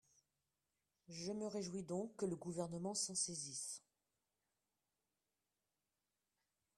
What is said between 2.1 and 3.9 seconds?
que le Gouvernement s’en saisisse.